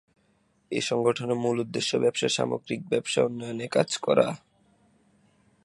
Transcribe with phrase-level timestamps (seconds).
[0.71, 4.27] এ সংগঠনের মূল উদ্দেশ্য ব্যবসার সামগ্রিক ব্যবসা উন্নয়নে কাজ করা।